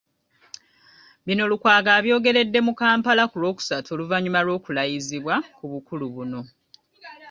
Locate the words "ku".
3.31-3.35, 5.57-5.63